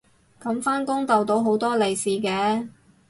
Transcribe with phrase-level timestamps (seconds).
[0.41, 2.67] 噉返工逗到好多利是嘅